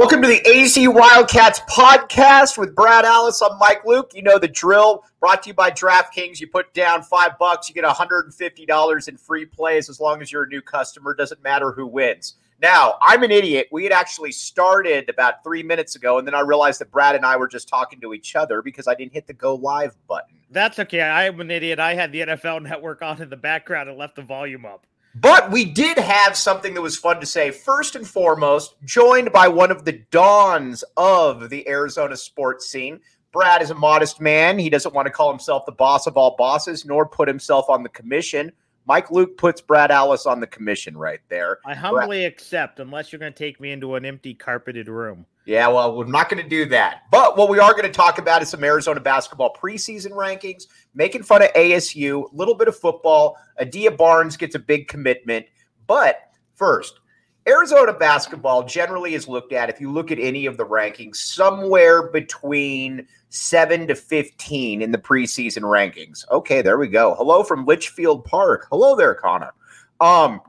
[0.00, 3.42] Welcome to the AZ Wildcats podcast with Brad Allis.
[3.42, 4.12] I'm Mike Luke.
[4.14, 5.04] You know the drill.
[5.20, 6.40] Brought to you by DraftKings.
[6.40, 10.44] You put down five bucks, you get $150 in free plays as long as you're
[10.44, 11.12] a new customer.
[11.12, 12.36] Doesn't matter who wins.
[12.62, 13.68] Now, I'm an idiot.
[13.70, 17.26] We had actually started about three minutes ago, and then I realized that Brad and
[17.26, 20.34] I were just talking to each other because I didn't hit the go live button.
[20.50, 21.02] That's okay.
[21.02, 21.78] I'm an idiot.
[21.78, 24.86] I had the NFL network on in the background and left the volume up.
[25.14, 27.50] But we did have something that was fun to say.
[27.50, 33.00] First and foremost, joined by one of the dawns of the Arizona sports scene.
[33.32, 34.58] Brad is a modest man.
[34.58, 37.82] He doesn't want to call himself the boss of all bosses, nor put himself on
[37.82, 38.52] the commission.
[38.86, 41.58] Mike Luke puts Brad Allis on the commission right there.
[41.64, 45.26] I humbly Brad- accept, unless you're going to take me into an empty carpeted room.
[45.46, 47.02] Yeah, well, we're not going to do that.
[47.10, 50.64] But what we are going to talk about is some Arizona basketball preseason rankings,
[50.94, 53.36] making fun of ASU, a little bit of football.
[53.60, 55.46] Adia Barnes gets a big commitment.
[55.86, 56.99] But first,
[57.48, 62.10] Arizona basketball generally is looked at, if you look at any of the rankings, somewhere
[62.10, 66.28] between 7 to 15 in the preseason rankings.
[66.30, 67.14] Okay, there we go.
[67.14, 68.66] Hello from Litchfield Park.
[68.70, 69.52] Hello there, Connor.
[70.00, 70.40] Um,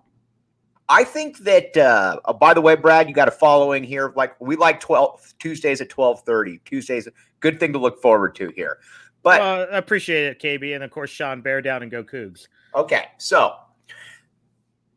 [0.90, 1.76] I think that.
[1.78, 4.12] Uh, oh, by the way, Brad, you got a following here.
[4.16, 6.60] Like we like twelve Tuesdays at twelve thirty.
[6.66, 7.08] Tuesdays,
[7.40, 8.78] good thing to look forward to here.
[9.24, 12.48] But uh, I appreciate it, KB, and of course Sean Bear down and go Cougs.
[12.76, 13.56] Okay, so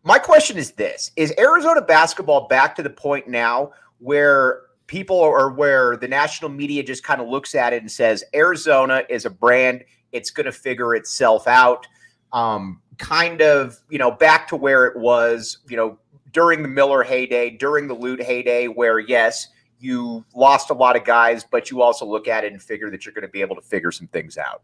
[0.04, 5.50] my question is this: Is Arizona basketball back to the point now where people or
[5.50, 9.30] where the national media just kind of looks at it and says Arizona is a
[9.30, 11.86] brand; it's going to figure itself out.
[12.32, 15.98] Um, kind of, you know, back to where it was, you know,
[16.32, 19.48] during the Miller heyday, during the Lute heyday, where yes,
[19.78, 23.06] you lost a lot of guys, but you also look at it and figure that
[23.06, 24.62] you're going to be able to figure some things out.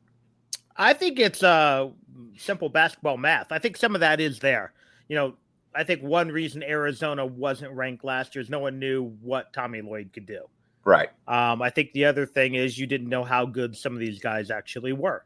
[0.77, 1.91] I think it's uh,
[2.37, 3.53] simple basketball math.
[3.53, 4.73] I think some of that is there.
[5.11, 5.35] You know,
[5.75, 9.83] I think one reason Arizona wasn't ranked last year is no one knew what Tommy
[9.83, 10.43] Lloyd could do.
[10.85, 11.09] Right.
[11.27, 14.21] Um, I think the other thing is you didn't know how good some of these
[14.21, 15.25] guys actually were.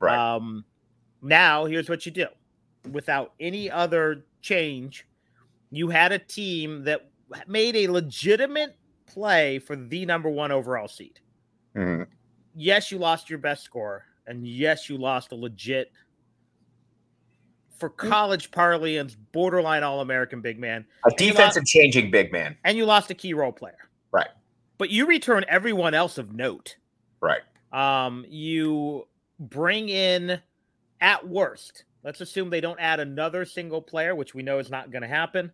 [0.00, 0.18] Right.
[0.18, 0.64] Um,
[1.20, 2.26] now, here's what you do
[2.90, 5.06] without any other change,
[5.70, 7.10] you had a team that
[7.46, 11.20] made a legitimate play for the number one overall seed.
[11.76, 12.04] Mm-hmm.
[12.54, 15.92] Yes, you lost your best scorer, and yes, you lost a legit,
[17.78, 17.96] for mm.
[17.96, 20.84] college parlance, borderline All American big man.
[21.06, 22.56] A defensive lost, changing big man.
[22.64, 23.88] And you lost a key role player.
[24.12, 24.28] Right.
[24.76, 26.76] But you return everyone else of note.
[27.20, 27.40] Right.
[27.72, 29.06] Um, you
[29.38, 30.40] bring in,
[31.00, 34.90] at worst, Let's assume they don't add another single player, which we know is not
[34.90, 35.52] going to happen.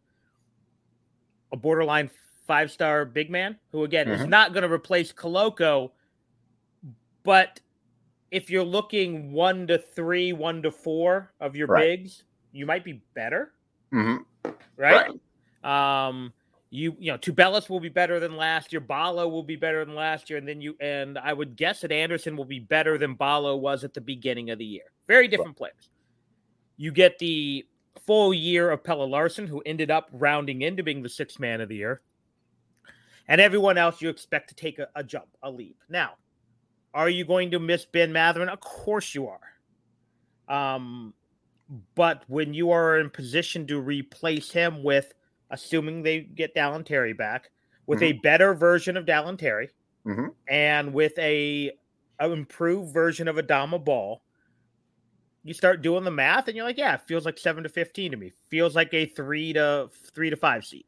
[1.52, 2.10] A borderline
[2.46, 4.22] five star big man who, again, mm-hmm.
[4.22, 5.90] is not going to replace Koloko.
[7.22, 7.60] But
[8.34, 12.00] if you're looking one to three, one to four of your right.
[12.00, 13.52] bigs, you might be better.
[13.92, 14.50] Mm-hmm.
[14.76, 15.08] Right?
[15.62, 16.08] right?
[16.08, 16.32] Um,
[16.70, 18.80] you you know Tubelis will be better than last year.
[18.80, 21.92] Ballo will be better than last year, and then you and I would guess that
[21.92, 24.90] Anderson will be better than Ballo was at the beginning of the year.
[25.06, 25.88] Very different players.
[26.76, 27.64] You get the
[28.04, 31.68] full year of Pelle Larsson, who ended up rounding into being the sixth man of
[31.68, 32.00] the year,
[33.28, 35.78] and everyone else you expect to take a, a jump, a leap.
[35.88, 36.14] Now,
[36.94, 38.48] are you going to miss Ben Mathurin?
[38.48, 39.40] Of course you are.
[40.48, 41.12] Um,
[41.94, 45.12] but when you are in position to replace him with
[45.50, 47.50] assuming they get Dalen Terry back
[47.86, 48.18] with mm-hmm.
[48.18, 49.70] a better version of Dalen Terry
[50.06, 50.28] mm-hmm.
[50.48, 51.72] and with a
[52.20, 54.22] an improved version of Adama Bal,
[55.44, 58.10] You start doing the math, and you're like, yeah, it feels like seven to fifteen
[58.12, 58.32] to me.
[58.48, 60.86] Feels like a three to three to five seed.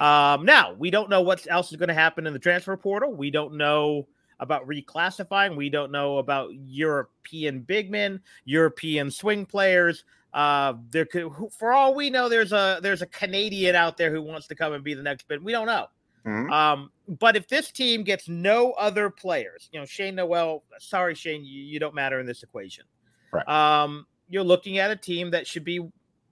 [0.00, 3.14] Um, now we don't know what else is going to happen in the transfer portal.
[3.14, 4.08] We don't know
[4.44, 5.56] about reclassifying.
[5.56, 10.04] We don't know about European big men, European swing players.
[10.32, 14.22] Uh, there could, for all we know, there's a there's a Canadian out there who
[14.22, 15.42] wants to come and be the next bit.
[15.42, 15.86] We don't know.
[16.26, 16.52] Mm-hmm.
[16.52, 21.44] Um, but if this team gets no other players, you know, Shane Nowell, sorry, Shane,
[21.44, 22.84] you, you don't matter in this equation.
[23.30, 23.46] Right.
[23.48, 25.80] Um, you're looking at a team that should be,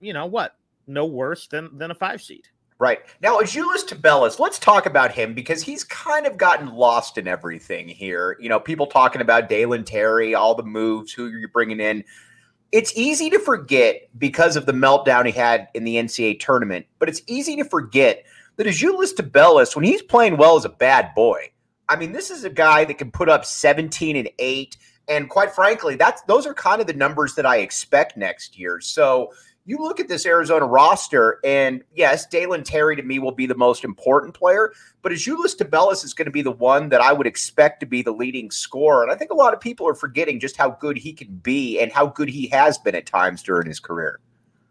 [0.00, 0.56] you know, what,
[0.87, 2.49] no worse than than a five seed.
[2.82, 2.99] Right.
[3.20, 7.87] Now, Azuolas Tubelis, let's talk about him because he's kind of gotten lost in everything
[7.87, 8.37] here.
[8.40, 12.02] You know, people talking about Dalen Terry, all the moves, who you're bringing in
[12.73, 17.08] it's easy to forget because of the meltdown he had in the NCAA tournament, but
[17.08, 18.25] it's easy to forget
[18.56, 21.50] that Azuolas Tubelis, when he's playing well, is a bad boy.
[21.88, 24.76] I mean, this is a guy that can put up 17 and 8.
[25.08, 28.81] And quite frankly, that's those are kind of the numbers that I expect next year.
[28.81, 29.32] So
[29.64, 33.55] you look at this Arizona roster, and yes, Dalen Terry to me will be the
[33.55, 34.73] most important player,
[35.03, 38.03] but Azuolas Tubelis is going to be the one that I would expect to be
[38.03, 39.03] the leading scorer.
[39.03, 41.81] And I think a lot of people are forgetting just how good he can be
[41.81, 44.19] and how good he has been at times during his career.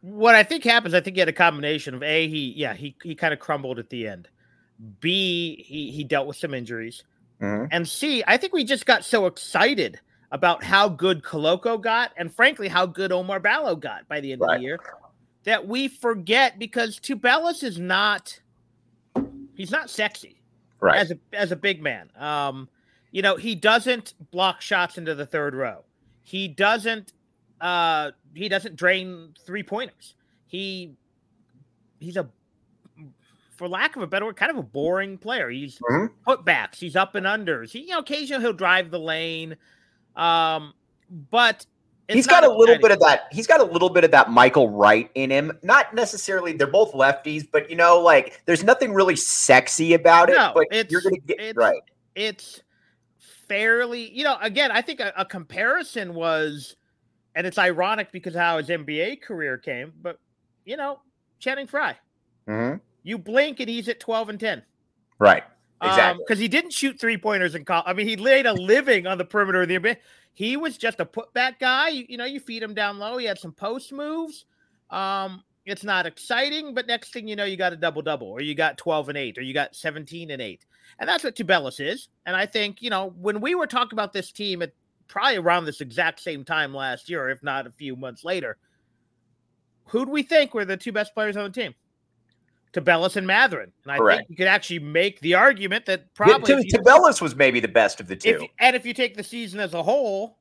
[0.02, 2.96] What I think happens, I think he had a combination of A, he yeah, he
[3.02, 4.28] he kind of crumbled at the end.
[5.00, 7.04] B, he he dealt with some injuries.
[7.40, 7.68] Mm-hmm.
[7.72, 10.00] And C, I think we just got so excited–
[10.32, 14.42] about how good Koloko got and frankly how good Oumar Ballo got by the end
[14.42, 14.56] right.
[14.56, 14.80] of the year
[15.44, 18.40] that we forget because Tubelis is not
[19.56, 20.42] he's not sexy
[20.80, 22.10] right as a as a big man.
[22.18, 22.70] Um,
[23.12, 25.84] you know, he doesn't block shots into the third row.
[26.24, 27.14] He doesn't
[27.60, 30.16] uh he doesn't drain three pointers.
[30.48, 30.96] He
[32.00, 32.30] he's a
[33.58, 35.50] for lack of a better word, kind of a boring player.
[35.50, 36.30] He's mm-hmm.
[36.30, 37.72] putbacks, he's up and unders.
[37.72, 39.56] He, you know, occasionally he'll drive the lane.
[40.16, 40.74] Um,
[41.30, 41.66] but
[42.08, 43.28] he's got a little bit of that.
[43.32, 45.58] He's got a little bit of that Michael Wright in him.
[45.64, 46.54] Not necessarily.
[46.54, 50.36] They're both lefties, but you know, like there's nothing really sexy about it.
[50.36, 51.82] No, but you're gonna get it's, right.
[52.16, 52.62] It's
[53.48, 54.12] fairly.
[54.12, 56.76] You know, again, I think a, a comparison was,
[57.36, 59.94] and it's ironic because how his NBA career came.
[60.02, 60.20] But
[60.66, 61.00] you know,
[61.40, 61.98] Channing Frye.
[62.48, 62.78] Mm-hmm.
[63.04, 64.64] You blink and he's at twelve and ten.
[65.20, 65.44] Right.
[65.82, 66.24] Exactly.
[66.24, 67.86] Because um, he didn't shoot three pointers in college.
[67.88, 69.98] I mean, he laid a living on the perimeter of the NBA.
[70.34, 71.90] He was just a putback guy.
[71.90, 73.18] You, you know, you feed him down low.
[73.18, 74.46] He had some post moves.
[74.92, 78.42] Um, it's not exciting, but next thing you know, you got a double double, or
[78.42, 80.66] you got 12 and 8, or you got 17 and 8.
[81.00, 82.10] And that's what Tubelis is.
[82.26, 84.74] And I think, you know, when we were talking about this team at
[85.08, 88.58] probably around this exact same time last year, if not a few months later,
[89.86, 91.74] who do we think were the two best players on the team?
[92.74, 93.72] Tubelis and Mathurin.
[93.84, 94.20] And I Correct.
[94.20, 98.08] think you could actually make the argument that probably yeah, was maybe the best of
[98.08, 98.44] the two.
[98.44, 100.38] If, and if you take the season as a whole,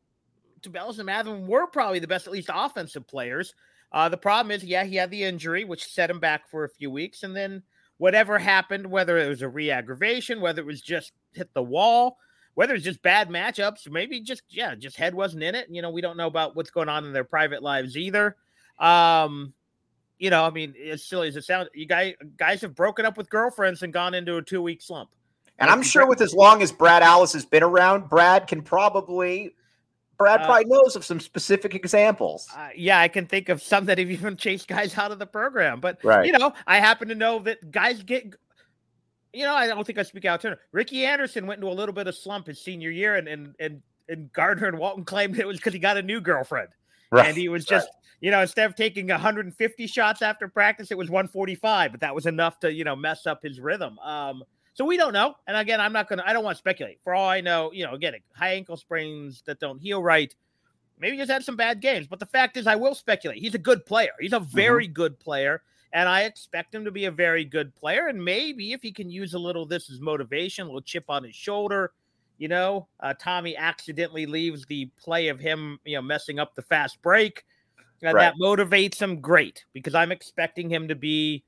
[0.63, 3.55] Tubelis and Mathurin were probably the best, at least offensive players.
[3.93, 6.69] Uh, the problem is, yeah, he had the injury, which set him back for a
[6.69, 7.25] few weeks.
[7.25, 7.63] And then
[7.99, 12.19] whatever happened, whether it was a re aggravation, whether it was just hit the wall,
[12.55, 15.67] whether it's just bad matchups, maybe just, yeah, just head wasn't in it.
[15.69, 18.37] You know, we don't know about what's going on in their private lives either.
[18.79, 19.55] Um,
[20.21, 23.17] you know, I mean, as silly as it sounds, you guys guys have broken up
[23.17, 25.11] with girlfriends and gone into a two week slump.
[25.59, 29.55] And I'm sure with as long as Brad Allis has been around, Brad can probably
[30.19, 32.47] Brad uh, probably uh, knows of some specific examples.
[32.55, 35.27] Uh, yeah, I can think of some that have even chased guys out of the
[35.27, 35.81] program.
[35.81, 36.27] But right.
[36.27, 38.35] you know, I happen to know that guys get.
[39.33, 40.57] You know, I don't think I speak out of turn.
[40.73, 43.83] Ricky Anderson went into a little bit of slump his senior year, and and and,
[44.09, 46.69] and Gardner and Walton claimed it was because he got a new girlfriend,
[47.11, 47.29] right.
[47.29, 47.89] and he was just
[48.21, 52.27] you know, instead of taking 150 shots after practice, it was 145, but that was
[52.27, 53.99] enough to, you know, mess up his rhythm.
[54.01, 55.35] Um, so we don't know.
[55.47, 57.01] And again, I'm not going to, I don't want to speculate.
[57.03, 60.35] For all I know, you know, again, high ankle sprains that don't heal right.
[60.99, 62.07] Maybe he's had some bad games.
[62.07, 63.39] But the fact is, I will speculate.
[63.39, 64.13] He's a good player.
[64.21, 64.57] He's a mm-hmm.
[64.57, 64.93] very mm-hmm.
[64.93, 65.63] good player.
[65.93, 68.07] And I expect him to be a very good player.
[68.07, 71.25] And maybe if he can use a little this as motivation, a little chip on
[71.25, 71.93] his shoulder,
[72.39, 76.63] you know, uh, Tommy accidentally leaves the play of him, you know, messing up the
[76.63, 77.45] fast break
[78.03, 78.33] and right.
[78.33, 81.45] that motivates him great because I'm expecting him to be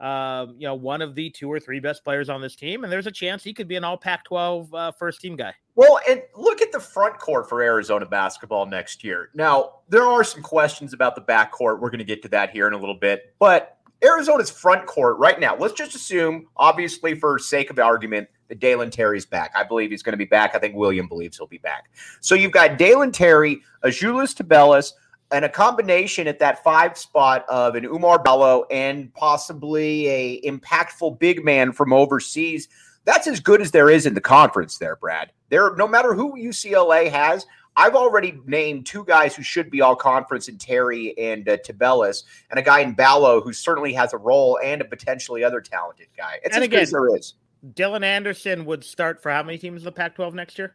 [0.00, 2.92] uh, you know, one of the two or three best players on this team, and
[2.92, 5.54] there's a chance he could be an All Pac-12 uh, first team guy.
[5.74, 9.30] Well, and look at the front court for Arizona basketball next year.
[9.34, 11.80] Now, there are some questions about the back court.
[11.80, 15.18] We're going to get to that here in a little bit, but Arizona's front court
[15.18, 15.56] right now.
[15.56, 19.52] Let's just assume, obviously, for sake of argument, that Dalen Terry's back.
[19.56, 20.54] I believe he's going to be back.
[20.54, 21.90] I think William believes he'll be back.
[22.20, 24.92] So you've got Dalen Terry, Azuolas Tubelis,
[25.32, 31.18] and a combination at that five spot of an Oumar Ballo and possibly a impactful
[31.18, 32.68] big man from overseas.
[33.04, 35.32] That's as good as there is in the conference there, Brad.
[35.48, 39.94] There, no matter who UCLA has, I've already named two guys who should be all
[39.94, 44.18] conference in Terry and uh, Tubelis, and a guy in Ballo who certainly has a
[44.18, 46.36] role and a potentially other talented guy.
[46.42, 47.34] It's And as again, good as there is.
[47.74, 50.74] Dylan Anderson would start for how many teams in the Pac-12 next year?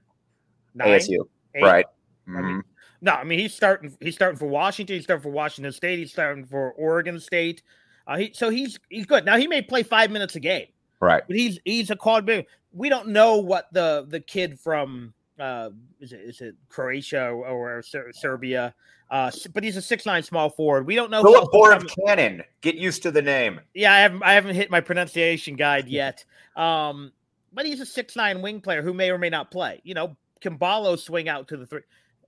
[0.75, 0.99] Nine?
[0.99, 1.63] ASU, Eight?
[1.63, 1.85] right?
[2.27, 2.61] I mean, Mhm.
[3.01, 3.95] No, I mean he's starting.
[3.99, 4.95] He's starting for Washington.
[4.95, 5.99] He's starting for Washington State.
[5.99, 7.63] He's starting for Oregon State.
[8.07, 9.25] Uh, he, so he's he's good.
[9.25, 10.67] Now he may play five minutes a game,
[10.99, 11.23] right.
[11.27, 12.29] but he's he's a quad.
[12.73, 17.77] We don't know what the the kid from uh, is it is it Croatia or,
[17.77, 18.73] or Ser- Serbia,
[19.09, 20.85] uh, but he's a six nine small forward.
[20.85, 21.23] We don't know.
[21.23, 22.43] Philip else Board coming- Cannon.
[22.61, 23.59] Get used to the name.
[23.73, 26.23] yeah, I haven't I haven't hit my pronunciation guide yet.
[26.55, 27.11] Um,
[27.53, 29.81] but he's a six nine wing player who may or may not play.
[29.83, 31.81] You know, can Ballo swing out to the three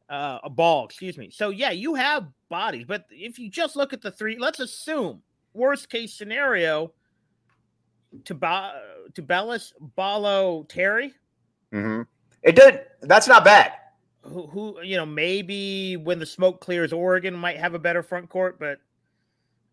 [0.10, 1.30] uh a ball, excuse me.
[1.32, 5.22] So yeah, you have bodies, but if you just look at the three, let's assume
[5.54, 6.94] worst case scenario
[8.26, 8.82] to ba-
[9.14, 11.14] Tubelis, Ballo, Terry,
[11.72, 12.02] hmm
[12.44, 12.82] It did.
[13.02, 13.74] That's not bad.
[14.24, 18.30] who, who you know maybe when the smoke clears, Oregon might have a better front
[18.30, 18.80] court, but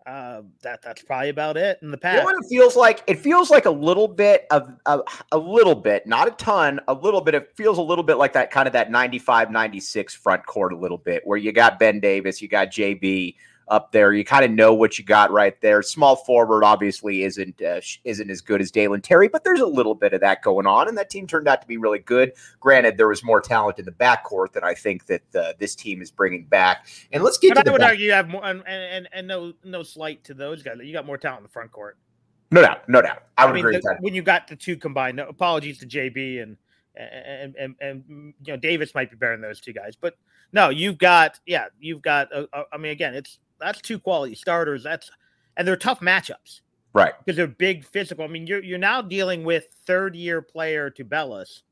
[0.07, 2.19] uh, that that's probably about it in the You past.
[2.19, 3.03] know what it feels like?
[3.07, 5.01] It feels like a little bit of a,
[5.33, 7.35] a little bit, not a ton, a little bit.
[7.35, 10.77] It feels a little bit like that kind of that 95, 96 front court a
[10.77, 13.37] little bit, where you got Ben Davis, you got JB
[13.71, 14.13] up there.
[14.13, 15.81] You kind of know what you got right there.
[15.81, 19.95] Small forward obviously isn't uh, isn't as good as Dalen Terry, but there's a little
[19.95, 22.33] bit of that going on, and that team turned out to be really good.
[22.59, 26.03] Granted, there was more talent in the backcourt than I think that uh, this team
[26.03, 26.87] is bringing back.
[27.13, 29.09] And let's get But to the I would back- argue you have more, and, and
[29.13, 30.77] and no no slight to those guys.
[30.83, 31.97] You got more talent in the front court.
[32.51, 33.23] no doubt, no doubt.
[33.39, 34.03] I would mean, agree the- with that.
[34.03, 35.17] when you got the two combined.
[35.17, 36.57] No, apologies to JB and
[36.97, 38.05] and, and and
[38.45, 40.17] you know Davis might be better than those two guys, but
[40.53, 42.29] no, you've got yeah, you've got.
[42.73, 44.83] I mean, again, it's that's two quality starters.
[44.83, 45.11] That's
[45.57, 46.61] and they're tough matchups
[46.93, 47.13] Right.
[47.19, 48.25] because they're big physical.
[48.25, 51.63] I mean, you're you're now dealing with third year player Tubelis,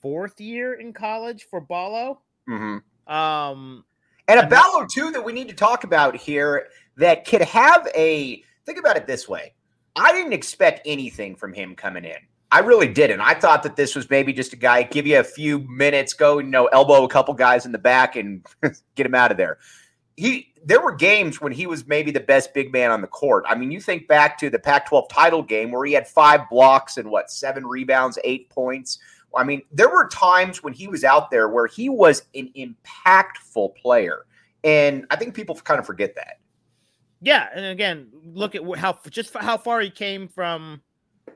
[0.00, 2.20] fourth year in college for Ballo.
[2.48, 3.12] Mm-hmm.
[3.12, 3.84] Um,
[4.28, 8.42] And a Ballo too that we need to talk about here that could have a
[8.64, 9.54] think about it this way.
[9.96, 12.16] I didn't expect anything from him coming in.
[12.52, 13.20] I really didn't.
[13.20, 16.38] I thought that this was maybe just a guy give you a few minutes, go
[16.38, 18.46] you know elbow a couple guys in the back and
[18.94, 19.58] get him out of there.
[20.16, 23.44] He there were games when he was maybe the best big man on the court.
[23.48, 26.96] I mean, you think back to the Pac-12 title game where he had five blocks
[26.96, 28.98] and what seven rebounds, eight points.
[29.36, 33.76] I mean, there were times when he was out there where he was an impactful
[33.76, 34.24] player.
[34.64, 36.38] And I think people kind of forget that.
[37.20, 40.82] Yeah, and again, look at how just how far he came from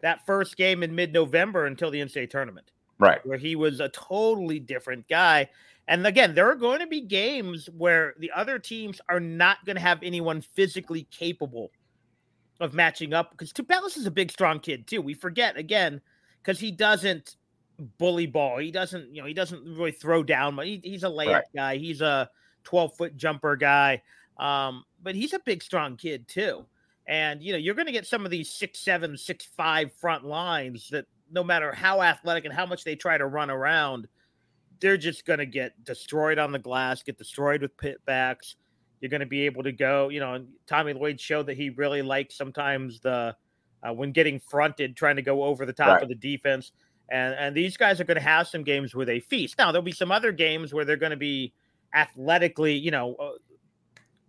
[0.03, 3.25] that first game in mid-November until the NCAA tournament, Right.
[3.27, 5.49] where he was a totally different guy.
[5.91, 9.75] And again, there are going to be games where the other teams are not going
[9.75, 11.73] to have anyone physically capable
[12.61, 15.03] of matching up because Tubelis is a big, strong kid too.
[15.03, 16.01] We forget again
[16.41, 17.35] because he doesn't
[17.99, 18.59] bully ball.
[18.59, 20.55] He doesn't, you know, he doesn't really throw down.
[20.55, 21.45] But he, he's a layup Right.
[21.57, 21.77] guy.
[21.77, 22.31] He's a
[22.63, 24.01] twelve foot jumper guy.
[24.39, 26.67] Um, but he's a big, strong kid too.
[27.09, 30.25] And you know, you're going to get some of these six, seven, six, five front
[30.25, 34.07] lines that no matter how athletic and how much they try to run around,
[34.81, 38.57] they're just going to get destroyed on the glass, get destroyed with pit backs.
[39.01, 41.71] You're going to be able to go, you know, and Tommy Lloyd showed that he
[41.71, 43.35] really likes sometimes the
[43.83, 46.03] uh, when getting fronted, trying to go over the top Right.
[46.03, 46.73] of the defense.
[47.11, 49.57] And and these guys are going to have some games where they feast.
[49.59, 51.53] Now there'll be some other games where they're going to be
[51.95, 53.17] athletically, you know.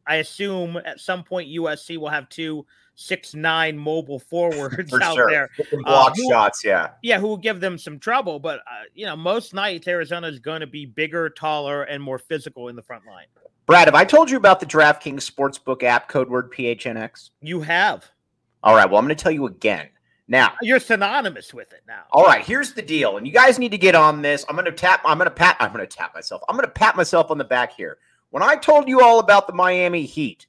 [0.08, 2.66] Uh, I assume at some point USC will have two
[2.96, 5.30] six nine mobile forwards For out sure.
[5.30, 6.92] there Some block who- shots, yeah.
[7.02, 8.40] yeah, who will give them some trouble.
[8.40, 12.20] But uh, you know, most nights Arizona is going to be bigger, taller, and more
[12.20, 13.26] physical in the front line.
[13.68, 17.30] Brad, have I told you about the DraftKings Sportsbook app, code word PHNX?
[17.42, 18.10] You have
[18.64, 19.88] All right, well, I'm going to tell you again.
[20.28, 22.04] Now, you're synonymous with it now.
[22.12, 23.18] all right, here's the deal.
[23.18, 24.46] And you guys need to get on this.
[24.48, 26.42] I'm going to tap, I'm going to pat, I'm going to tap myself.
[26.48, 27.98] I'm going to pat myself on the back here.
[28.32, 30.48] When I told you all about the Miami Heat,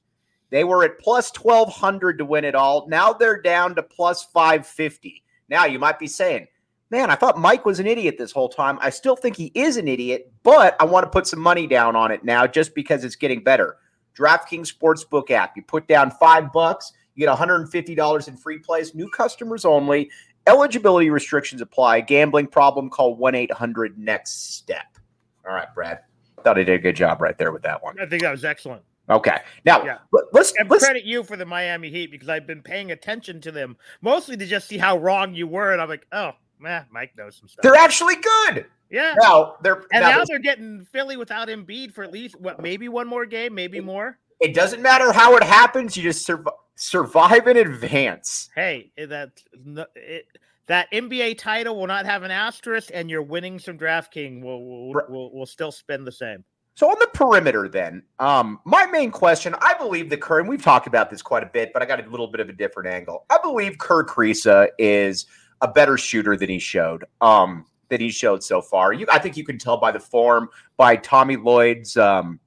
[0.49, 2.87] they were at plus 1200 to win it all.
[2.87, 5.21] Now they're down to plus 550.
[5.49, 6.47] Now you might be saying,
[6.89, 8.77] man, I thought Mike was an idiot this whole time.
[8.81, 11.95] I still think he is an idiot, but I want to put some money down
[11.95, 13.77] on it now just because it's getting better.
[14.17, 15.57] DraftKings Sportsbook app.
[15.57, 20.09] You put down five bucks, You get $150 in free plays, new customers only.
[20.47, 22.01] Eligibility restrictions apply.
[22.01, 24.97] Gambling problem, call 1 800 NEXT STEP.
[25.45, 25.99] All right, Brad.
[26.43, 27.99] Thought I did a good job right there with that one.
[27.99, 28.83] I think that was excellent.
[29.09, 29.37] Okay.
[29.65, 29.97] Now, Yeah.
[30.11, 33.41] let- let's, And let's credit you for the Miami Heat because I've been paying attention
[33.41, 36.85] to them mostly to just see how wrong you were, and I'm like, oh, man,
[36.89, 37.63] Mike knows some stuff.
[37.63, 38.65] they're actually good.
[38.89, 39.15] yeah.
[39.19, 42.87] Now, they're And now, now they're getting Philly without Embiid for at least what maybe
[42.87, 44.17] one more game, maybe more.
[44.39, 48.49] it doesn't matter how it happens, you just survive, survive in advance.
[48.55, 50.27] Hey, eh, that no- it,
[50.67, 55.01] that NBA title will not have an asterisk, and your winnings from DraftKings will will,
[55.09, 56.43] will will still spend the same.
[56.75, 60.61] So on the perimeter, then, um, my main question, I believe that Kerr, and we've
[60.61, 62.89] talked about this quite a bit, but I got a little bit of a different
[62.89, 63.25] angle.
[63.29, 65.27] I believe Kerr Kriisa is
[65.61, 68.91] a better shooter than he showed, um, that he showed so far.
[68.91, 72.39] You, I think you can tell by the form, by Tommy Lloyd's, um,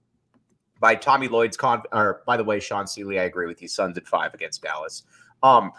[0.80, 1.82] by Tommy Lloyd's con.
[1.92, 3.68] Or by the way, Sean Seeley, I agree with you.
[3.68, 5.04] Suns at five against Dallas.
[5.44, 5.70] Um,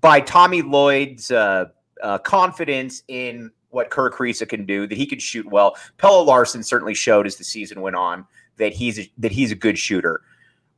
[0.00, 1.66] by Tommy Lloyd's uh,
[2.02, 5.76] uh, confidence in what Kerr Kriisa can do, that he can shoot well.
[5.96, 8.26] Pelle Larsson certainly showed as the season went on
[8.58, 10.20] that he's a, that he's a good shooter.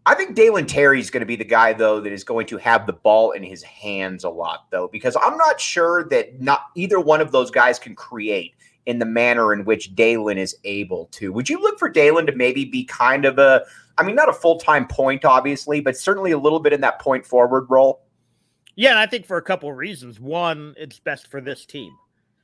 [0.07, 2.59] I think Dalen Terry is going to be the guy though that is going to
[2.59, 6.67] have the ball in his hands a lot though because I'm not sure that not
[6.75, 8.55] either one of those guys can create
[8.85, 11.33] in the manner in which Dalen is able to.
[11.33, 13.65] Would you look for Dalen to maybe be kind of a
[13.97, 17.25] I mean not a full-time point obviously, but certainly a little bit in that point
[17.25, 18.04] forward role?
[18.77, 20.19] Yeah, and I think for a couple of reasons.
[20.21, 21.93] One, it's best for this team.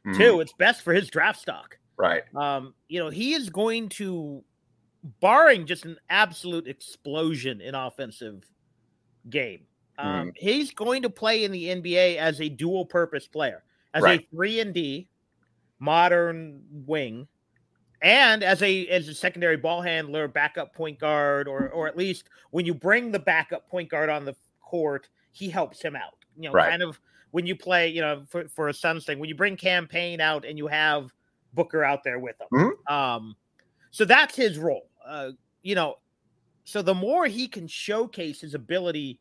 [0.07, 0.17] Mhm.
[0.17, 1.79] Two, it's best for his draft stock.
[1.99, 2.25] Right.
[2.35, 4.45] Um, you know, he is going to,
[5.21, 8.45] barring just an absolute explosion in offensive
[9.31, 9.67] game,
[9.99, 14.21] um, he's going to play in the NBA as a dual purpose player, as Right.
[14.21, 15.09] a three and D
[15.81, 17.29] modern wing,
[18.03, 22.29] and as a as a secondary ball handler, backup point guard, or or at least
[22.53, 26.20] when you bring the backup point guard on the court, he helps him out.
[26.37, 26.71] You know, Right.
[26.71, 29.57] kind of when you play, you know, for, for a Suns thing, when you bring
[29.57, 31.13] Cam Payne out and you have
[31.53, 32.49] Booker out there with him.
[32.53, 32.71] Mhm.
[32.93, 33.37] Um,
[33.91, 34.91] so that's his role.
[35.05, 35.33] Uh,
[35.63, 35.97] you know,
[36.65, 39.21] so the more he can showcase his ability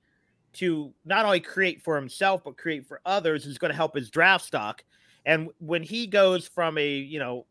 [0.54, 4.10] to not only create for himself but create for others is going to help his
[4.10, 4.84] draft stock.
[5.26, 7.48] And when he goes from a you know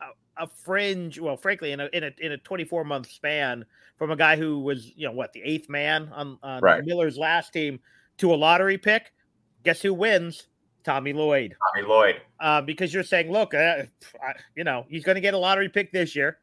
[0.00, 3.64] a, a fringe, well, frankly, in a in a in a 24 month span,
[3.96, 6.84] from a guy who was you know what the eighth man on, on Right.
[6.84, 7.80] Miller's last team
[8.18, 9.12] to a lottery pick,
[9.64, 10.48] guess who wins?
[10.84, 12.20] Tommy Lloyd Tommy Lloyd.
[12.38, 13.82] uh, because you're saying, look, uh,
[14.22, 16.38] I, you know, he's going to get a lottery pick this year.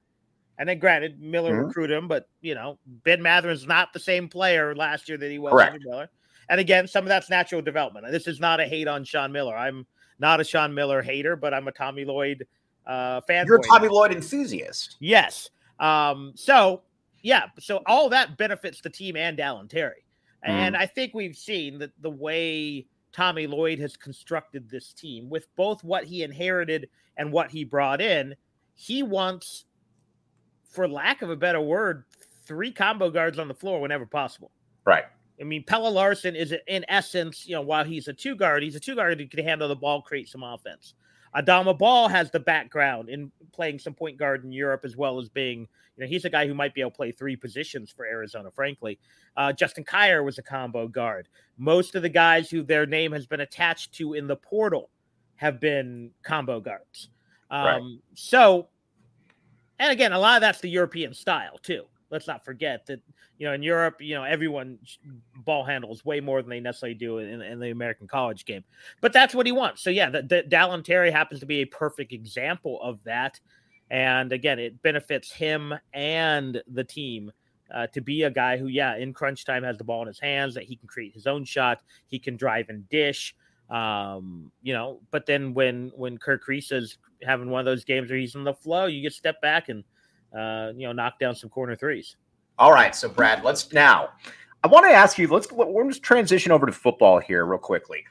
[0.60, 1.68] And then, granted, Miller Mhm.
[1.68, 5.40] recruited him, but you know, Ben Mathurin's not the same player last year that he
[5.40, 6.10] was under Miller.
[6.50, 8.06] And again, some of that's natural development.
[8.12, 9.56] This is not a hate on Sean Miller.
[9.58, 9.88] I'm
[10.20, 12.46] not a Sean Miller hater, but I'm a Tommy Lloyd
[12.86, 13.48] uh, fan.
[13.48, 14.98] You're a Tommy Lloyd enthusiast.
[15.00, 15.50] Yes.
[15.80, 16.84] Um, so
[17.22, 20.04] yeah, so all that benefits the team and Dalen Terry.
[20.46, 20.52] Mm-hmm.
[20.52, 25.48] And I think we've seen that the way Tommy Lloyd has constructed this team with
[25.56, 28.36] both what he inherited and what he brought in,
[28.74, 29.66] he wants,
[30.70, 32.06] for lack of a better word,
[32.46, 34.52] three combo guards on the floor whenever possible.
[34.86, 35.06] Right.
[35.40, 38.76] I mean, Pelle Larsson is in essence, you know, while he's a two guard, he's
[38.76, 40.94] a two guard who can handle the ball, create some offense.
[41.36, 45.30] Adama Bal has the background in playing some point guard in Europe as well as
[45.30, 48.06] being, you know, he's a guy who might be able to play three positions for
[48.06, 49.00] Arizona, frankly.
[49.36, 51.28] Uh, Justin Kier was a combo guard.
[51.58, 54.90] Most of the guys who their name has been attached to in the portal
[55.36, 57.10] have been combo guards.
[57.50, 57.82] Um, Right.
[58.16, 58.68] So,
[59.80, 61.86] and again, a lot of that's the European style too.
[62.14, 63.02] Let's not forget that
[63.40, 64.78] you know in Europe, you know everyone
[65.36, 68.64] ball handles way more than they necessarily do in, in the American college game.
[69.02, 69.82] But that's what he wants.
[69.82, 73.40] So yeah, the, the Dalen Terry happens to be a perfect example of that.
[73.90, 77.32] And again, it benefits him and the team
[77.74, 80.20] uh, to be a guy who, yeah, in crunch time has the ball in his
[80.20, 83.36] hands, that he can create his own shot, he can drive and dish.
[83.70, 88.10] Um, you know, but then when when Kerr Kriisa is having one of those games
[88.10, 89.84] where he's in the flow, you get step back and
[90.38, 92.16] uh, you know knock down some corner threes.
[92.60, 94.10] All right, so Brad, let's now.
[94.64, 95.28] I want to ask you.
[95.28, 98.04] Let's we're just transition over to football here real quickly.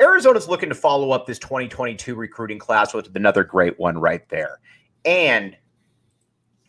[0.00, 4.58] Arizona's looking to follow up this 2022 recruiting class with another great one right there.
[5.04, 5.56] And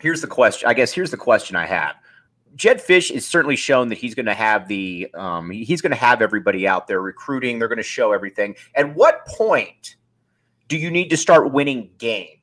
[0.00, 0.68] here's the question.
[0.68, 1.96] I guess here's the question I have.
[2.54, 5.96] Jedd Fisch is certainly shown that he's going to have the um, he's going to
[5.96, 7.58] have everybody out there recruiting.
[7.58, 8.54] They're going to show everything.
[8.74, 9.96] At what point
[10.68, 12.41] do you need to start winning games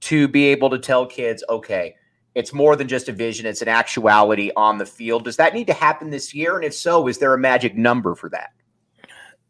[0.00, 1.96] to be able to tell kids, okay,
[2.34, 5.24] it's more than just a vision; it's an actuality on the field?
[5.24, 6.56] Does that need to happen this year?
[6.56, 8.50] And if so, is there a magic number for that?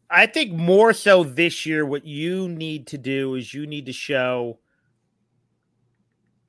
[0.09, 3.92] I think more so this year, what you need to do is you need to
[3.92, 4.61] show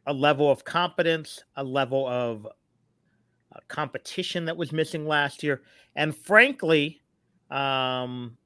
[0.06, 5.64] a level of competence, a level of uh, competition that was missing last year,
[5.96, 7.02] and frankly,
[7.50, 8.38] um,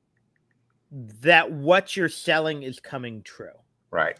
[0.91, 3.49] that what you're selling is coming true.
[3.91, 4.17] Right.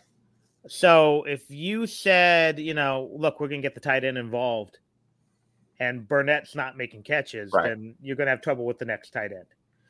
[0.68, 4.78] So if you said, you know, look, we're going to get the tight end involved,
[5.80, 7.70] and Burnett's not making catches, Right.
[7.70, 9.46] then you're going to have trouble with the next tight end.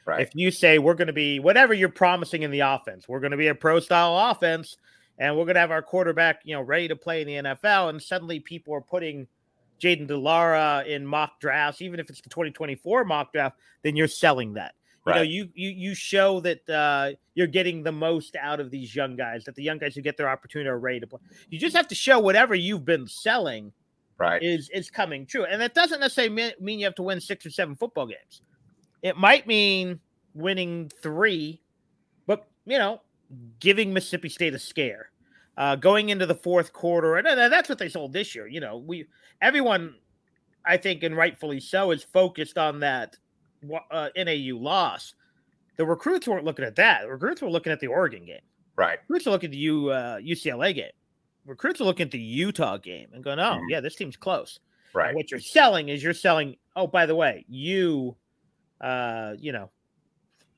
[0.06, 0.22] Right.
[0.22, 3.32] If you say we're going to be whatever you're promising in the offense, we're going
[3.32, 4.78] to be a pro style offense,
[5.20, 7.90] and we're going to have our quarterback, you know, ready to play in the NFL,
[7.90, 9.28] and suddenly people are putting
[9.82, 14.08] Jayden de Laura in mock drafts, even if it's the 2024 mock draft, then you're
[14.08, 14.74] selling that.
[15.08, 18.96] You know, you you you show that uh, you're getting the most out of these
[18.96, 19.44] young guys.
[19.46, 21.20] That the young guys who get their opportunity are ready to play.
[21.50, 23.74] You just have to show whatever you've been selling
[24.20, 24.42] right.
[24.44, 27.46] is is coming true, and that doesn't necessarily mean, mean you have to win six
[27.46, 28.44] or seven football games.
[29.02, 30.00] It might mean
[30.36, 31.62] winning three,
[32.28, 33.02] but you know,
[33.60, 35.10] giving Mississippi State a scare,
[35.58, 38.46] uh, going into the fourth quarter, and uh, that's what they sold this year.
[38.46, 39.08] You know, we
[39.42, 39.96] everyone,
[40.64, 43.18] I think, and rightfully so, is focused on that
[43.92, 45.14] uh, NAU loss.
[45.78, 47.04] The recruits weren't looking at that.
[47.04, 48.42] The recruits were looking at the Oregon game.
[48.76, 49.00] Right.
[49.08, 50.92] Recruits are looking at the U, uh, UCLA game.
[51.46, 53.70] Recruits are looking at the Utah game and going, "Oh, Mhm.
[53.70, 55.16] yeah, this team's close." And Right.
[55.16, 56.58] What you're selling is you're selling.
[56.76, 58.16] Oh, by the way, you,
[58.82, 59.72] uh, you know,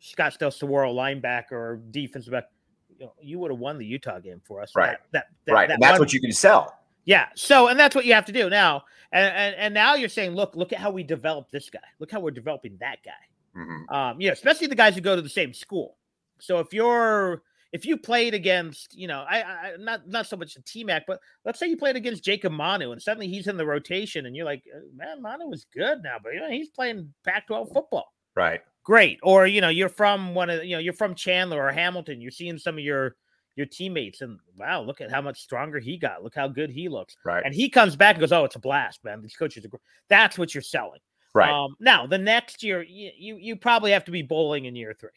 [0.02, 2.46] Scottsdale Saguaro linebacker or defensive back,
[2.90, 4.76] you know, you would have won the Utah game for us.
[4.76, 4.98] Right.
[5.12, 5.68] That, that, that right.
[5.68, 6.78] that and that's one- what you can sell.
[7.06, 7.28] Yeah.
[7.36, 8.84] So, and that's what you have to do now.
[9.12, 11.80] And, and and now you're saying, look, look at how we develop this guy.
[12.00, 13.12] Look how we're developing that guy
[13.56, 13.92] Mhm.
[13.94, 15.98] um, you know, especially the guys who go to the same school.
[16.40, 20.56] So if you're if you played against, you know, I, I not not so much
[20.56, 23.58] the T Mac, but let's say you played against Jacob Manu and suddenly he's in
[23.58, 26.70] the rotation and you're like, "Uh, man, Manu is good now, but you know, he's
[26.70, 28.12] playing Pac-12 football.
[28.36, 28.62] Right.
[28.84, 29.20] Great.
[29.22, 32.22] Or you know, you're from one of you know, you're from Chandler or Hamilton.
[32.22, 33.16] You're seeing some of your
[33.56, 36.24] your teammates and wow, look at how much stronger he got.
[36.24, 37.16] Look how good he looks.
[37.24, 37.44] Right.
[37.46, 39.22] And he comes back and goes, "Oh, it's a blast, man.
[39.22, 41.00] These coaches are great." That's what you're selling.
[41.34, 41.52] right.
[41.52, 44.94] Um, now the next year, you, you you probably have to be bowling in year
[45.00, 45.10] three.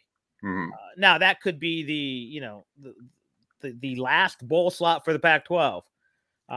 [0.44, 0.68] Mhm.
[0.68, 2.94] Uh, now that could be the you know the
[3.60, 5.82] the, the last bowl slot for the Pac-12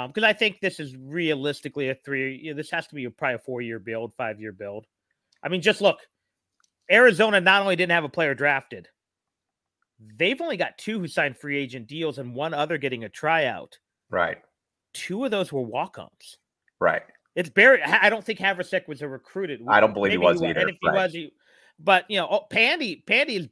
[0.07, 2.37] because I think this is realistically a three.
[2.43, 4.85] You know, this has to be a, probably a four-year build, five-year build.
[5.41, 5.99] I mean, just look.
[6.91, 8.87] Arizona not only didn't have a player drafted,
[10.17, 13.77] they've only got two who signed free agent deals and one other getting a tryout.
[14.09, 14.37] Right.
[14.93, 16.37] Two of those were walk-ons.
[16.79, 17.03] Right.
[17.35, 17.81] It's Barry.
[17.83, 19.61] I don't think Haversack was a recruited.
[19.67, 21.31] I don't believe he was wa- either, And if he was, he,
[21.79, 23.47] but you know, oh, Pandy, Pandy is,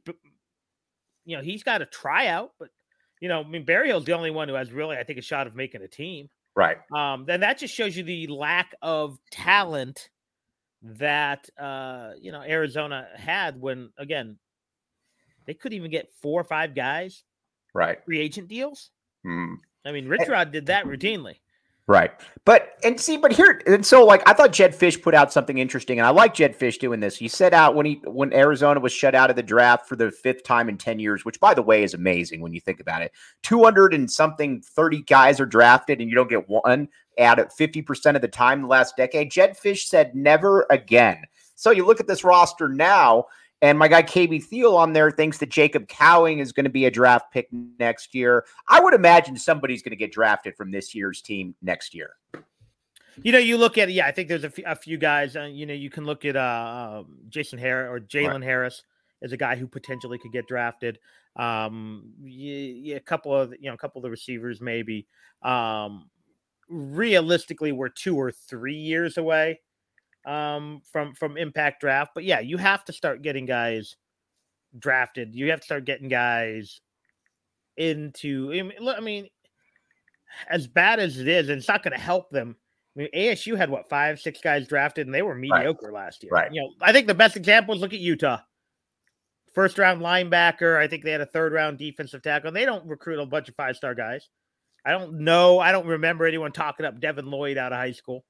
[1.24, 2.68] you know, he's got a tryout, but
[3.20, 5.46] you know, I mean, Berryhill's the only one who has really, I think, a shot
[5.46, 6.28] of making a team.
[6.54, 6.78] Right.
[6.94, 10.08] Um, then that just shows you the lack of talent
[10.82, 14.38] that uh, you know Arizona had when again
[15.48, 17.24] they couldn't even get four or five guys
[17.74, 18.04] Right.
[18.04, 18.90] free agent deals.
[19.26, 19.56] Mhm.
[19.84, 21.36] I mean, Rich Rod did that routinely.
[21.86, 22.10] Right.
[22.44, 25.56] But and see, but here and so like I thought Jedd Fisch put out something
[25.56, 27.16] interesting, and I like Jedd Fisch doing this.
[27.16, 30.10] He set out when he when Arizona was shut out of the draft for the
[30.10, 33.00] fifth time in 10 years, which by the way is amazing when you think about
[33.00, 33.12] it.
[33.42, 38.16] 200 and something 30 guys are drafted, and you don't get one out of 50%
[38.16, 39.30] of the time the last decade.
[39.30, 41.24] Jedd Fisch said never again.
[41.54, 43.24] So you look at this roster now,
[43.60, 46.86] and my guy KB Thiel on there thinks that Jacob Cowing is going to be
[46.86, 48.44] a draft pick next year.
[48.68, 52.10] I would imagine somebody's going to get drafted from this year's team next year.
[53.22, 54.06] You know, you look at yeah.
[54.06, 55.34] I think there's a few, guys.
[55.34, 58.84] Uh, you know, you can look at uh, um, Jason Harris or Jalen Harris
[59.22, 61.00] as a guy who potentially could get drafted.
[61.34, 65.08] Um, yeah, a couple of you know, a couple of the receivers maybe.
[65.42, 66.10] Um,
[66.68, 69.58] realistically, we're two or three years away
[70.26, 72.12] um, from from impact draft.
[72.14, 73.96] But yeah, you have to start getting guys
[74.78, 75.34] drafted.
[75.34, 76.80] You have to start getting guys
[77.76, 78.50] into.
[78.52, 79.28] I mean, look, I mean,
[80.48, 82.56] as bad as it is, and it's not going to help them.
[82.96, 86.32] I mean, ASU had what five, six guys drafted, and they were mediocre last year.
[86.32, 86.52] Right.
[86.52, 88.38] You know, I think the best example is look at Utah.
[89.54, 90.76] First round linebacker.
[90.76, 92.52] I think they had a third round defensive tackle.
[92.52, 94.28] They don't recruit a bunch of five star guys.
[94.84, 95.58] I don't know.
[95.58, 98.24] I don't remember anyone talking up Devin Lloyd out of high school.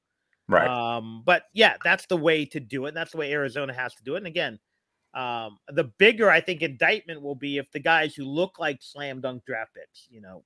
[0.49, 0.67] Right.
[0.69, 2.89] Um, but yeah, that's the way to do it.
[2.89, 4.19] And that's the way Arizona has to do it.
[4.19, 4.59] And again,
[5.15, 9.21] um, the bigger I think indictment will be if the guys who look like slam
[9.21, 10.45] dunk draft picks, you know,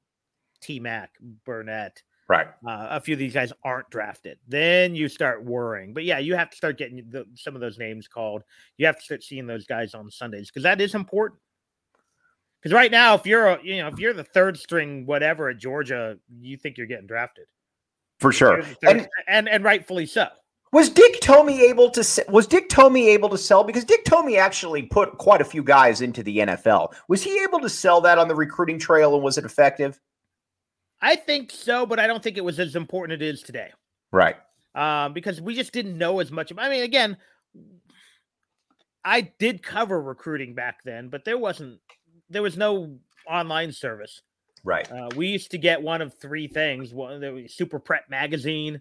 [0.60, 1.10] T Mac,
[1.44, 2.48] Burnett, right.
[2.66, 4.38] uh, a few of these guys aren't drafted.
[4.48, 5.94] Then you start worrying.
[5.94, 8.42] But yeah, you have to start getting the, some of those names called.
[8.78, 11.40] You have to start seeing those guys on Sundays because that is important.
[12.60, 15.58] Because right now, if you're a, you know if you're the third string whatever at
[15.58, 17.46] Georgia, you think you're getting drafted
[18.22, 18.62] For sure.
[18.82, 20.28] You're And and and rightfully so.
[20.72, 24.38] was Dick Tomey able to se- was Dick Tomey able to sell because Dick Tomey
[24.38, 26.94] actually put quite a few guys into the NFL.
[27.08, 30.00] Was he able to sell that on the recruiting trail and was it effective?
[31.00, 33.70] I think so, but I don't think it was as important as it is today.
[34.12, 34.37] Right.
[34.74, 36.52] um, because we just didn't know as much.
[36.56, 37.16] I mean, again,
[39.04, 41.80] I did cover recruiting back then, but there wasn't
[42.30, 44.22] there was no online service.
[44.64, 44.90] Right.
[44.90, 48.81] Uh, we used to get one of three things: one the Super Prep magazine,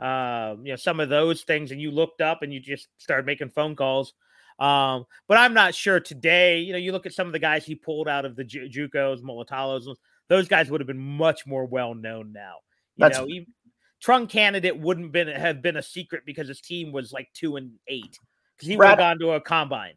[0.00, 3.26] uh, you know, some of those things, and you looked up and you just started
[3.26, 4.12] making phone calls.
[4.58, 6.58] Um, but I'm not sure today.
[6.60, 8.68] You know, you look at some of the guys he pulled out of the Ju-
[8.68, 9.94] JUCOs, Mulitalos,
[10.28, 12.56] those guys would have been much more well known now.
[12.96, 13.46] You That's- know, even,
[14.04, 17.72] Trung Canidate wouldn't been have been a secret because his team was like two and
[17.86, 18.18] eight
[18.56, 19.94] because he would have gone to a combine.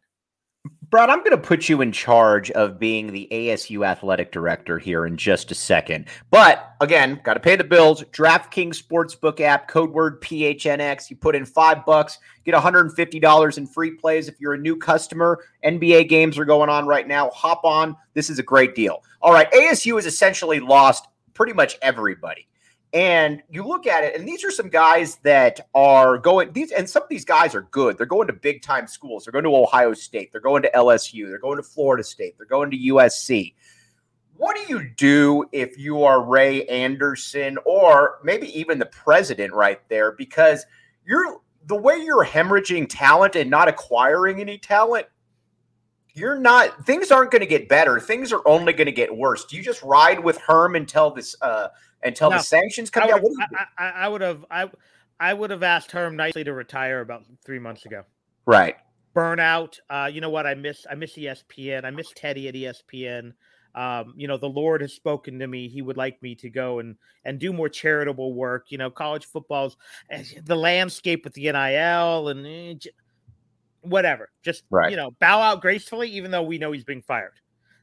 [0.94, 5.06] Brad, I'm going to put you in charge of being the ASU athletic director here
[5.06, 6.06] in just a second.
[6.30, 8.04] But again, got to pay the bills.
[8.12, 11.10] DraftKings Sportsbook app, code word PHNX.
[11.10, 15.44] You put in five bucks, get $150 in free plays if you're a new customer.
[15.64, 17.28] NBA games are going on right now.
[17.30, 17.96] Hop on.
[18.14, 19.02] This is a great deal.
[19.20, 19.50] All right.
[19.50, 22.46] ASU has essentially lost pretty much everybody.
[22.94, 26.88] And you look at it, and these are some guys that are going these, and
[26.88, 27.98] some of these guys are good.
[27.98, 29.24] They're going to big time schools.
[29.24, 30.30] They're going to Ohio State.
[30.30, 31.26] They're going to LSU.
[31.26, 32.36] They're going to Florida State.
[32.38, 33.54] They're going to USC.
[34.36, 39.80] What do you do if you are Ray Anderson or maybe even the president right
[39.88, 40.12] there?
[40.12, 40.64] Because
[41.04, 45.06] you're the way you're hemorrhaging talent and not acquiring any talent,
[46.14, 47.98] you're not things aren't going to get better.
[48.00, 49.44] Things are only going to get worse.
[49.44, 51.68] Do you just ride with Herm until this uh
[52.02, 53.22] until No, the sanctions come I down?
[53.22, 53.56] What do you do?
[53.78, 54.70] I, I, I would have I
[55.18, 58.04] I would have asked Herm nicely to retire about three months ago.
[58.46, 58.76] Right.
[59.14, 59.78] Burnout.
[59.88, 60.46] Uh, you know what?
[60.46, 61.84] I miss I miss ESPN.
[61.84, 63.32] I miss Teddy at ESPN.
[63.74, 65.68] Um, you know, the Lord has spoken to me.
[65.68, 68.66] He would like me to go and and do more charitable work.
[68.68, 69.76] You know, college football's
[70.10, 72.74] eh, the landscape with the NIL and eh,
[73.84, 74.30] whatever.
[74.42, 74.90] Just Right.
[74.90, 77.32] you know, bow out gracefully, even though we know he's being fired.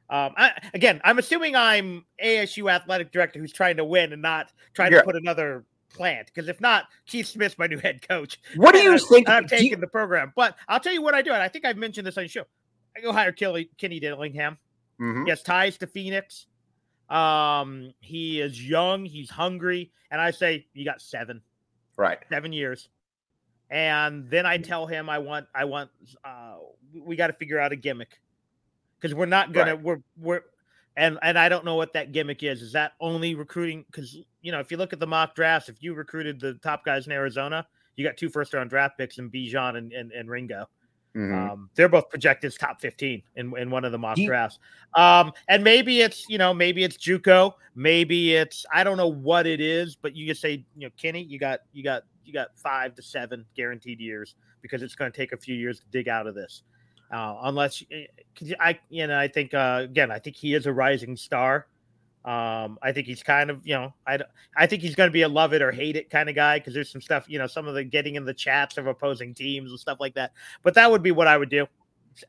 [0.09, 4.51] Um, I, again, I'm assuming I'm ASU athletic director who's trying to win and not
[4.73, 4.99] trying Yeah.
[4.99, 6.27] to put another plant.
[6.27, 8.37] Because if not, Keith Smith's my new head coach.
[8.55, 9.29] What do you think?
[9.29, 11.31] I'm do you- taking the program, but I'll tell you what I do.
[11.31, 12.43] And I think I've mentioned this on the show.
[12.97, 14.57] I go hire Kelly, Kenny Dillingham.
[14.99, 15.23] Mhm.
[15.25, 16.45] He has ties to Phoenix.
[17.09, 19.05] Um, he is young.
[19.05, 21.41] He's hungry, and I say you got seven,
[21.97, 22.19] Right.
[22.29, 22.89] seven years.
[23.71, 25.89] And then I tell him I want, I want,
[26.23, 26.55] uh,
[26.93, 28.19] we got to figure out a gimmick
[28.99, 29.83] because we're not gonna, Right.
[29.83, 30.41] we're, we're,
[30.97, 32.61] and and I don't know what that gimmick is.
[32.61, 33.85] Is that only recruiting?
[33.89, 36.83] Because you know, if you look at the mock drafts, if you recruited the top
[36.83, 40.29] guys in Arizona, you got two first round draft picks in Bijan and, and, and
[40.29, 40.67] Ringo.
[41.15, 41.51] Mhm.
[41.51, 44.59] Um, they're both projected as top 15 in, in one of the mock you- drafts.
[44.95, 49.45] Um, and maybe it's, you know, maybe it's Juco, maybe it's, I don't know what
[49.45, 52.49] it is, but you just say, you know, Kenny, you got, you got, you got
[52.55, 56.07] five to seven guaranteed years because it's going to take a few years to dig
[56.07, 56.63] out of this.
[57.11, 57.83] Uh, unless
[58.39, 61.67] 'cause I, you know, I think, uh, again, I think he is a rising star.
[62.23, 64.19] Um, I think he's kind of, you know, I,
[64.55, 66.59] I think he's going to be a love it or hate it kind of guy
[66.59, 69.33] because there's some stuff, you know, some of the getting in the chats of opposing
[69.33, 70.31] teams and stuff like that.
[70.63, 71.67] But that would be what I would do.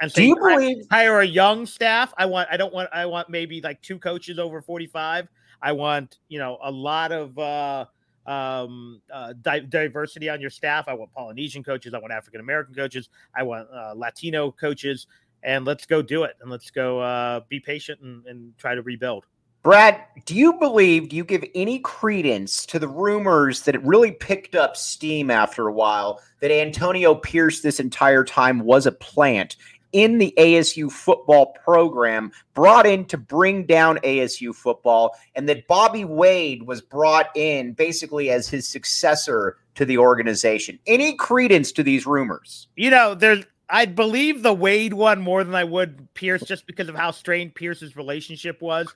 [0.00, 0.86] And Do you believe?
[0.90, 2.14] hire a young staff?
[2.16, 2.48] I want.
[2.50, 2.88] I don't want.
[2.92, 5.28] I want maybe like two coaches over forty five.
[5.60, 7.86] I want you know a lot of uh,
[8.26, 10.86] um, uh, di- diversity on your staff.
[10.88, 11.94] I want Polynesian coaches.
[11.94, 13.08] I want African American coaches.
[13.34, 15.06] I want uh, Latino coaches.
[15.42, 16.36] And let's go do it.
[16.40, 19.26] And let's go uh, be patient and, and try to rebuild.
[19.62, 24.10] Brad, do you believe, do you give any credence to the rumors that it really
[24.10, 29.56] picked up steam after a while that Antonio Pierce this entire time was a plant
[29.92, 36.04] in the ASU football program brought in to bring down ASU football and that Bobby
[36.04, 40.78] Wade was brought in basically as his successor to the organization?
[40.86, 42.68] Any credence to these rumors?
[42.76, 46.88] You know, there's I'd believe the Wade one more than I would Pierce just because
[46.88, 48.94] of how strained Pierce's relationship was.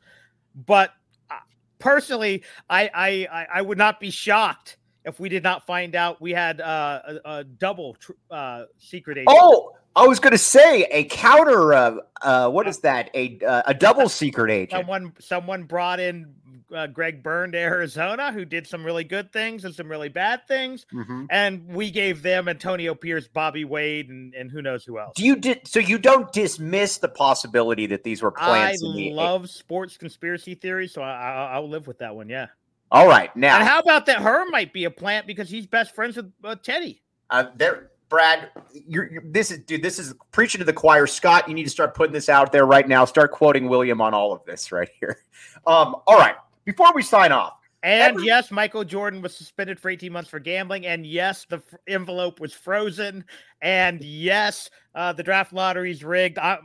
[0.67, 0.93] But
[1.31, 1.37] uh,
[1.79, 6.21] personally, I I I, I would not be shocked if we did not find out
[6.21, 9.29] we had uh, a, a double tr- uh, secret agent.
[9.31, 11.73] Oh, I was going to say a counter.
[11.73, 13.11] Uh, uh, what is that?
[13.15, 14.73] A uh, a double secret agent.
[14.81, 16.35] someone someone brought in
[16.75, 20.47] uh, Greg Byrne to Arizona, who did some really good things and some really bad
[20.49, 21.27] things, Mhm.
[21.31, 25.13] and we gave them Antonio Pierce, Bobby Wade, and, and who knows who else.
[25.17, 28.83] Do you di- so you don't dismiss the possibility that these were I plants?
[28.83, 32.29] in the- love sports conspiracy theories, so I, I, I'll live with that one.
[32.29, 32.47] Yeah.
[32.91, 34.19] All right, now And how about that?
[34.19, 37.01] Herm might be a plant because he's best friends with uh, Teddy.
[37.31, 38.51] uh, there, Brad.
[38.73, 39.83] You're, you're this is dude.
[39.83, 41.07] This is preaching to the choir.
[41.07, 43.05] Scott, you need to start putting this out there right now.
[43.05, 45.19] Start quoting William on all of this right here.
[45.67, 49.91] Um, all right, before we sign off, And Every- yes, Michael Jordan was suspended for
[49.91, 50.87] 18 months for gambling.
[50.87, 53.25] And yes, the f- envelope was frozen.
[53.63, 56.39] And yes, uh, the draft lottery's rigged.
[56.39, 56.59] I,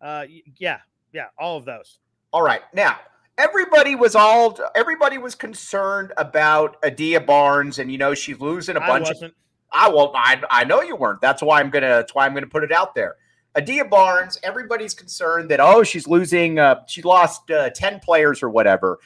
[0.00, 0.24] uh,
[0.56, 0.78] yeah,
[1.12, 1.98] yeah, all of those.
[2.32, 2.62] All right.
[2.72, 2.98] Now,
[3.36, 8.80] everybody was all everybody was concerned about Adia Barnes, and you know she's losing a
[8.80, 9.32] bunch of.
[9.72, 10.12] I won't.
[10.14, 11.20] I, I know you weren't.
[11.20, 11.88] That's why I'm gonna.
[11.88, 13.16] That's why I'm gonna put it out there.
[13.56, 14.38] Adia Barnes.
[14.42, 16.58] Everybody's concerned that oh she's losing.
[16.58, 18.98] Uh, she lost uh, ten players or whatever,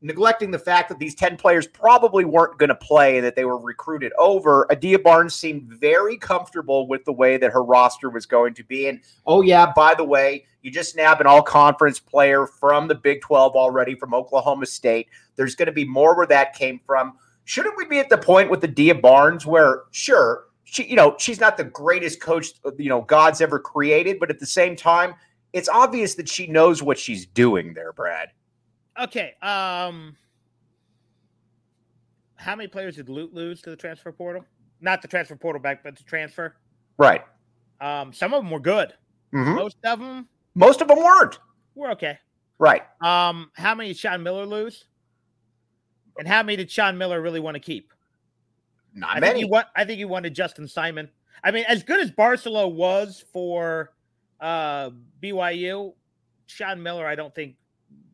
[0.00, 3.44] neglecting the fact that these ten players probably weren't going to play and that they
[3.44, 4.70] were recruited over.
[4.72, 8.88] Adia Barnes seemed very comfortable with the way that her roster was going to be.
[8.88, 12.94] And oh yeah, by the way, you just nab an all conference player from the
[12.94, 15.08] Big Twelve already from Oklahoma State.
[15.36, 17.14] There's going to be more where that came from.
[17.44, 21.40] Shouldn't we be at the point with Adia Barnes where sure she you know she's
[21.40, 25.14] not the greatest coach you know God's ever created, but at the same time,
[25.52, 28.28] it's obvious that she knows what she's doing there, Brad.
[29.00, 29.34] Okay.
[29.42, 30.16] Um,
[32.36, 34.44] how many players did Lute lose to the transfer portal?
[34.80, 36.56] Not the transfer portal back, but the transfer.
[36.98, 37.22] Right.
[37.80, 38.92] Um, some of them were good.
[39.32, 39.54] Mhm.
[39.56, 41.38] Most of them Most of them weren't.
[41.74, 42.18] We're okay.
[42.58, 42.82] Right.
[43.00, 44.84] Um, how many did Sean Miller lose?
[46.18, 47.92] And how many did Sean Miller really want to keep?
[48.94, 49.40] Not I think many.
[49.40, 49.66] you want.
[49.74, 51.08] I think he wanted Justin Simon.
[51.42, 53.92] I mean, as good as Barcello was for
[54.40, 54.90] uh,
[55.22, 55.94] BYU,
[56.46, 57.56] Sean Miller, I don't think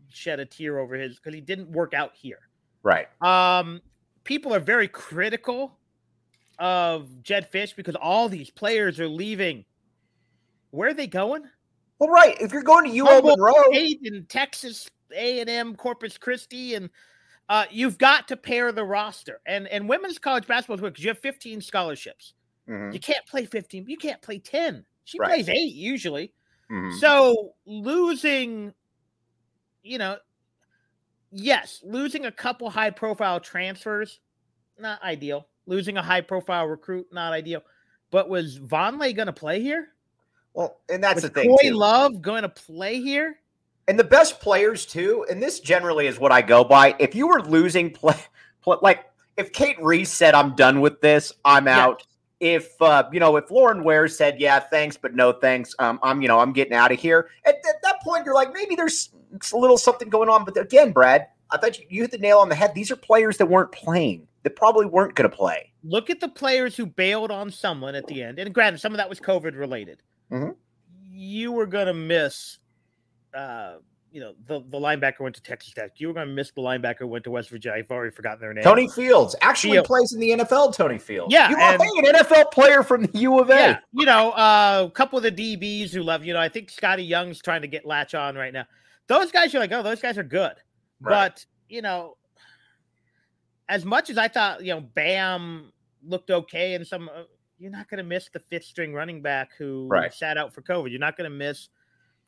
[0.08, 2.38] shed a tear over his because he didn't work out here.
[2.82, 3.08] right.
[3.22, 3.80] Um,
[4.24, 5.78] people are very critical
[6.58, 9.64] of Jedd Fisch because all these players are leaving.
[10.70, 11.44] Where are they going?
[11.98, 12.36] Well, right.
[12.40, 16.74] If you're going to UL Humboldt Monroe, State in Texas A and M, Corpus Christi,
[16.74, 16.90] and
[17.48, 19.40] uh, you've got to pair the roster.
[19.46, 22.34] And and women's college basketball is because you have 15 scholarships.
[22.68, 23.86] Mhm, You can't play 15.
[23.88, 24.84] You can't play 10.
[25.04, 25.28] She Right.
[25.44, 26.32] plays eight usually.
[26.70, 26.92] mhm.
[27.00, 28.74] So losing,
[29.82, 30.18] you know,
[31.30, 34.20] yes, losing a couple high profile transfers,
[34.78, 35.48] not ideal.
[35.66, 37.62] Losing a high profile recruit, not ideal.
[38.10, 39.88] But was Vonleh going to play here?
[40.54, 41.48] well, and that's was the thing.
[41.56, 41.70] Coy.
[41.74, 43.38] Love going to play here?
[43.88, 45.26] And the best players too.
[45.30, 46.94] And this generally is what I go by.
[47.00, 48.14] If you were losing play,
[48.62, 49.04] play like
[49.36, 51.32] if Kate Reese said, "I'm done with this.
[51.44, 51.84] I'm Yeah.
[51.84, 52.06] out."
[52.40, 56.22] If uh, you know, if Lauren Ware said, "Yeah, thanks, but no thanks," um, I'm
[56.22, 57.28] you know, I'm getting out of here.
[57.44, 59.10] At, at that point, you're like, maybe there's
[59.52, 60.44] a little something going on.
[60.44, 62.74] But again, Brad, I thought you, you hit the nail on the head.
[62.76, 64.28] These are players that weren't playing.
[64.44, 65.72] That probably weren't going to play.
[65.82, 68.38] Look at the players who bailed on someone at the end.
[68.38, 70.00] And granted, some of that was COVID related.
[70.30, 70.54] Mhm.
[71.10, 72.58] You were going to miss,
[73.34, 73.76] uh,
[74.10, 75.92] you know, the, the linebacker went to Texas Tech.
[75.96, 77.78] You were going to miss the linebacker went to West Virginia.
[77.78, 78.64] I've already forgotten their name.
[78.64, 80.74] Tony Fields actually plays in the NFL.
[80.74, 83.54] Tony Fields, Yeah, you and- an NFL player from the U of A.
[83.54, 86.70] Yeah, you know, uh, a couple of the DBs who love, you know, I think
[86.70, 88.64] Scotty Young's trying to get latch on right now.
[89.08, 90.54] Those guys, you're like, oh, those guys are good.
[91.00, 91.28] Right.
[91.30, 92.16] But, you know,
[93.68, 95.70] as much as I thought, you know, Bam
[96.06, 97.24] looked okay and some, uh,
[97.58, 100.12] you're not going to miss the fifth string running back who Right.
[100.14, 100.90] sat out for COVID.
[100.90, 101.68] You're not going to miss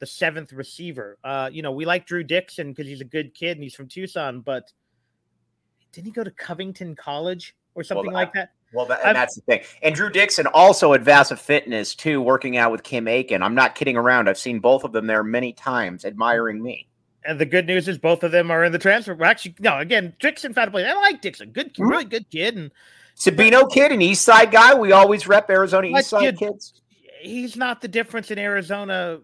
[0.01, 1.19] the seventh receiver.
[1.23, 3.87] Uh, you know, we like Drew Dixon because he's a good kid and he's from
[3.87, 4.73] Tucson, but
[5.93, 8.53] didn't he go to Covington College or something like that?
[8.73, 9.63] Well, that, and that's the thing.
[9.83, 13.43] And Drew Dixon also at Vasa Fitness too, working out with Kim Aiken.
[13.43, 14.29] I'm not kidding around.
[14.29, 16.87] I've seen both of them there many times, admiring me.
[17.25, 19.15] And the good news is both of them are in the transfer.
[19.15, 19.79] Well, actually, no.
[19.79, 20.87] Again, Dixon found a place.
[20.89, 21.51] I like Dixon.
[21.51, 21.91] Good, Mhm.
[21.91, 22.71] really good kid, and
[23.17, 24.73] Sabino kid, an East Side guy.
[24.73, 26.81] We always rep Arizona East Side kids.
[27.21, 29.21] he's not the difference in Arizona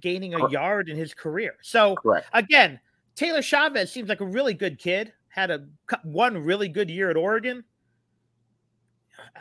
[0.00, 1.56] gaining a yard in his career.
[1.62, 2.28] So Correct.
[2.32, 2.80] again,
[3.14, 5.12] Taylor Chavez seems like a really good kid.
[5.28, 5.66] Had a
[6.04, 7.64] one really good year at Oregon.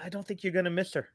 [0.03, 1.09] I don't think you're going to miss her.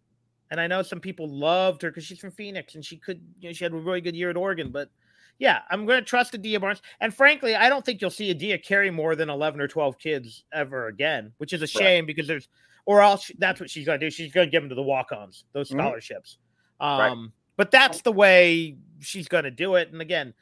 [0.50, 3.48] And I know some people loved her because she's from Phoenix and she could, you
[3.48, 4.70] know, she had a really good year at Oregon.
[4.70, 4.90] But
[5.38, 6.82] yeah, I'm going to trust Adia Barnes.
[7.00, 10.44] And frankly, I don't think you'll see Adia carry more than 11 or 12 kids
[10.52, 12.48] ever again, which is a shame because there's,
[12.84, 14.10] or else that's what she's going to do.
[14.10, 15.78] She's going to give them to the walk ons, those Mhm.
[15.78, 16.38] scholarships.
[16.80, 17.10] Right.
[17.10, 19.92] Um, But that's the way she's going to do it.
[19.92, 20.34] And again,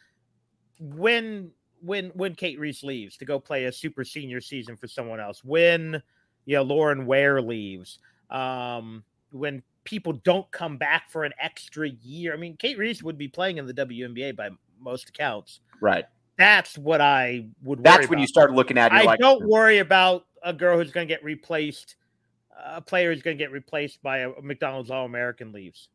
[0.79, 1.51] when
[1.83, 5.43] when when Kate Reese leaves to go play a super senior season for someone else,
[5.43, 6.03] when
[6.45, 7.99] you know Lauren Ware leaves,
[8.31, 12.33] um, when people don't come back for an extra year.
[12.33, 15.61] I mean, Kate Reese would be playing in the WNBA by most accounts.
[15.81, 16.05] Right.
[16.37, 17.81] That's what I would.
[17.81, 18.29] Worry That's when you about.
[18.29, 18.93] start looking at.
[18.93, 21.97] it, I like, don't worry about a girl who's going to get replaced.
[22.65, 25.89] A player who's going to get replaced by a McDonald's All American leaves.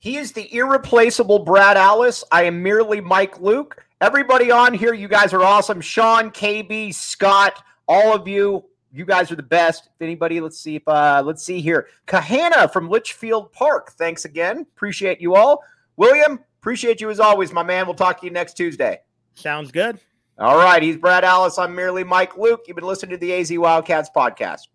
[0.00, 2.22] He is the irreplaceable Brad Allis.
[2.30, 3.84] I am merely Mike Luke.
[4.00, 5.80] Everybody on here, you guys are awesome.
[5.80, 9.86] Sean, KB, Scott, all of you, you guys are the best.
[9.86, 11.88] If anybody, let's see if uh let's see here.
[12.06, 13.92] Kahana from Litchfield Park.
[13.92, 14.60] Thanks again.
[14.60, 15.64] Appreciate you all.
[15.96, 17.86] William, appreciate you as always, my man.
[17.86, 19.00] We'll talk to you next Tuesday.
[19.34, 19.98] Sounds good.
[20.38, 21.58] All right, he's Brad Allis.
[21.58, 22.64] I'm merely Mike Luke.
[22.68, 24.68] You've been listening to the AZ Wildcats podcast.